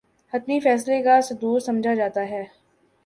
[0.33, 2.43] حتمی فیصلے کا صدور سمجھا جاتا ہے